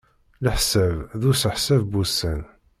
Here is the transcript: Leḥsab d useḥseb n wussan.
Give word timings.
Leḥsab 0.43 0.95
d 1.21 1.23
useḥseb 1.29 1.81
n 1.89 1.93
wussan. 1.95 2.41